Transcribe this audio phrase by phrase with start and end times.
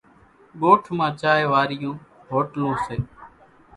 [0.61, 1.95] ڳوٺ مان چائيَ وارِيون
[2.29, 2.97] هوٽلوُن سي۔